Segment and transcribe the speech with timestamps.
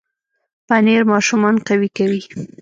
[0.67, 2.21] پنېر ماشومان قوي کوي.